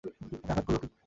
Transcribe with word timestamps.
উনাকে 0.03 0.51
আঘাত 0.51 0.63
করল 0.67 0.77
কে? 0.81 0.87